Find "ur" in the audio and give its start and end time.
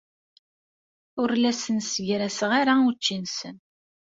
1.21-1.29